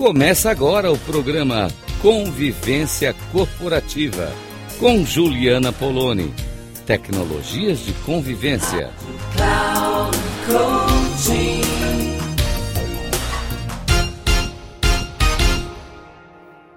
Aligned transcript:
Começa 0.00 0.50
agora 0.50 0.90
o 0.90 0.98
programa 0.98 1.68
Convivência 2.00 3.14
Corporativa 3.30 4.32
com 4.78 5.04
Juliana 5.04 5.74
Poloni. 5.74 6.32
Tecnologias 6.86 7.84
de 7.84 7.92
convivência. 8.06 8.90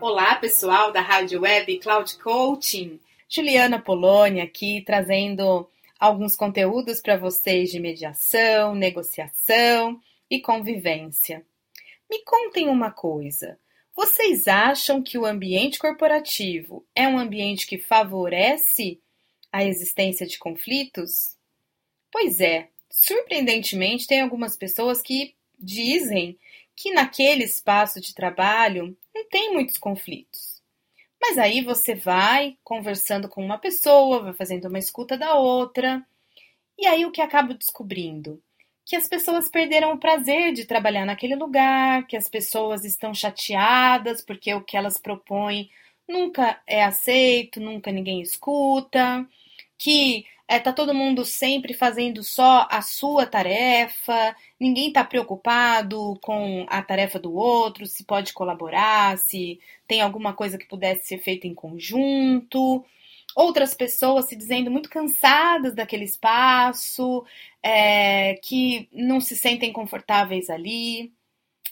Olá, 0.02 0.36
pessoal 0.36 0.92
da 0.92 1.00
Rádio 1.00 1.44
Web 1.44 1.80
Cloud 1.80 2.18
Coaching. 2.18 3.00
Juliana 3.30 3.80
Poloni 3.80 4.42
aqui 4.42 4.84
trazendo 4.86 5.66
alguns 5.98 6.36
conteúdos 6.36 7.00
para 7.00 7.16
vocês 7.16 7.71
de 7.71 7.80
mediação, 7.80 8.76
negociação 8.76 9.98
e 10.30 10.41
convivência. 10.41 11.41
Me 12.13 12.23
contem 12.26 12.70
uma 12.70 12.91
coisa. 12.91 13.59
Vocês 13.95 14.48
acham 14.48 15.02
que 15.02 15.17
o 15.17 15.26
ambiente 15.26 15.80
corporativo 15.80 16.85
é 16.94 17.08
um 17.08 17.17
ambiente 17.17 17.66
que 17.66 17.80
favorece 17.80 19.02
a 19.52 19.63
existência 19.63 20.27
de 20.27 20.38
conflitos? 20.38 21.35
Pois 22.12 22.40
é, 22.40 22.70
surpreendentemente, 22.88 24.05
tem 24.05 24.21
algumas 24.21 24.55
pessoas 24.55 25.02
que 25.02 25.34
dizem 25.57 26.38
que 26.76 26.94
naquele 26.94 27.45
espaço 27.45 27.99
de 27.99 28.13
trabalho 28.13 28.95
não 29.12 29.27
tem 29.27 29.52
muitos 29.52 29.80
conflitos. 29.80 30.62
Mas 31.20 31.40
aí 31.40 31.63
você 31.63 31.95
vai 31.95 32.59
conversando 32.63 33.27
com 33.27 33.43
uma 33.43 33.57
pessoa, 33.57 34.21
vai 34.21 34.34
fazendo 34.34 34.68
uma 34.68 34.77
escuta 34.77 35.18
da 35.18 35.34
outra, 35.34 36.05
e 36.77 36.85
aí 36.85 37.07
o 37.07 37.12
que 37.12 37.21
acabo 37.21 37.55
descobrindo? 37.55 38.40
Que 38.86 38.96
as 38.96 39.08
pessoas 39.08 39.50
perderam 39.50 39.94
o 39.94 39.98
prazer 39.98 40.54
de 40.54 40.66
trabalhar 40.66 41.05
naquele 41.05 41.35
lugar, 41.35 42.05
que 42.07 42.18
as 42.18 42.30
pessoas 42.30 42.84
estão 42.84 43.13
chateadas 43.13 44.21
porque 44.21 44.54
o 44.54 44.62
que 44.62 44.76
elas 44.76 44.98
propõem 44.98 45.70
nunca 46.07 46.62
é 46.68 46.84
aceito, 46.84 47.60
nunca 47.62 47.91
ninguém 47.91 48.22
escuta, 48.22 49.26
que 49.77 50.26
é, 50.48 50.60
tá 50.60 50.74
todo 50.74 50.94
mundo 50.94 51.24
sempre 51.26 51.74
fazendo 51.74 52.24
só 52.24 52.68
a 52.70 52.82
sua 52.82 53.26
tarefa, 53.26 54.35
ninguém 54.60 54.90
está 54.90 55.04
preocupado 55.04 56.20
com 56.22 56.66
a 56.70 56.82
tarefa 56.82 57.18
do 57.18 57.34
outro, 57.34 57.85
se 57.88 58.04
pode 58.04 58.34
colaborar, 58.34 59.18
se 59.18 59.60
tem 59.88 60.02
alguma 60.02 60.34
coisa 60.34 60.57
que 60.57 60.68
pudesse 60.68 61.07
ser 61.07 61.20
feita 61.20 61.48
em 61.48 61.54
conjunto 61.55 62.85
outras 63.35 63.73
pessoas 63.73 64.25
se 64.25 64.35
dizendo 64.35 64.69
muito 64.72 64.89
cansadas 64.89 65.73
daquele 65.73 66.06
espaço, 66.06 67.25
é, 67.62 68.35
que 68.35 68.88
não 68.91 69.19
se 69.19 69.35
sentem 69.35 69.72
confortáveis 69.72 70.50
ali. 70.50 71.12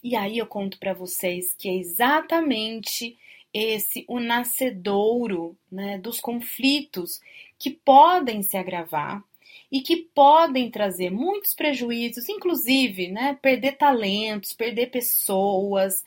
E 0.03 0.15
aí 0.15 0.37
eu 0.37 0.47
conto 0.47 0.79
para 0.79 0.93
vocês 0.93 1.53
que 1.53 1.69
é 1.69 1.75
exatamente 1.75 3.17
esse 3.53 4.05
o 4.07 4.19
nascedouro 4.19 5.57
né, 5.71 5.97
dos 5.97 6.19
conflitos 6.19 7.19
que 7.59 7.69
podem 7.69 8.41
se 8.41 8.57
agravar 8.57 9.23
e 9.71 9.81
que 9.81 9.97
podem 9.97 10.69
trazer 10.69 11.09
muitos 11.11 11.53
prejuízos, 11.53 12.27
inclusive 12.27 13.09
né, 13.09 13.37
perder 13.41 13.73
talentos, 13.73 14.53
perder 14.53 14.87
pessoas, 14.87 16.03